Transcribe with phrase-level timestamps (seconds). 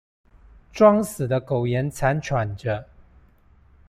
[0.73, 2.85] 裝死的苟延慘喘著